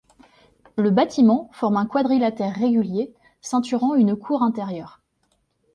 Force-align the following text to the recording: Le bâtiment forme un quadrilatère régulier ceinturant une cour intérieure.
Le 0.77 0.89
bâtiment 0.89 1.51
forme 1.53 1.77
un 1.77 1.85
quadrilatère 1.85 2.55
régulier 2.55 3.13
ceinturant 3.39 3.93
une 3.93 4.15
cour 4.15 4.41
intérieure. 4.41 4.99